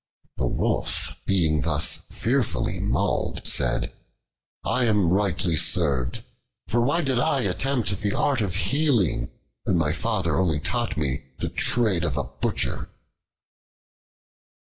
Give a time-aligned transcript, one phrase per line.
[0.37, 3.93] The Wolf, being thus fearfully mauled, said,
[4.65, 6.23] "I am rightly served,
[6.65, 9.29] for why did I attempt the art of healing,
[9.65, 12.89] when my father only taught me the trade of a butcher?"